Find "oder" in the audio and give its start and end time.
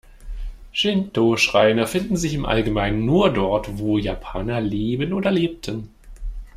5.13-5.29